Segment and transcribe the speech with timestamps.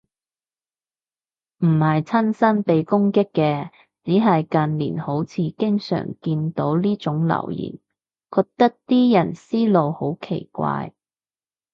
[1.59, 3.69] 唔係親身被攻擊嘅，
[4.03, 7.73] 只係近年好似經常見到呢種留言，
[8.35, 10.91] 覺得啲人思路好奇怪